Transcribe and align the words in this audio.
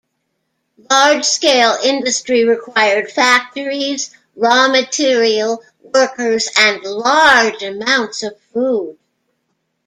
Large-scale 0.89 1.77
industry 1.83 2.43
required 2.43 3.11
factories, 3.11 4.09
raw 4.35 4.67
material, 4.67 5.61
workers, 5.83 6.49
and 6.57 6.81
large 6.83 7.61
amounts 7.61 8.23
of 8.23 8.35
food. 8.51 8.97